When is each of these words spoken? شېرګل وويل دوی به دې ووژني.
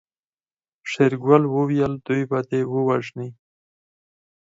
شېرګل 0.91 1.43
وويل 1.55 1.93
دوی 2.05 2.21
به 2.29 2.39
دې 2.49 2.61
ووژني. 2.71 3.29